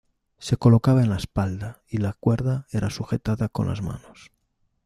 [0.39, 4.31] Se colocaba en la espalda y la cuerda era sujetada con las manos.